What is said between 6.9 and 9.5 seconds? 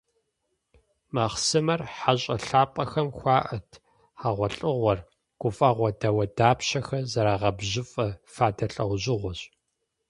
зэрагъэбжьыфIэ фадэ лIэужьыгъуэщ.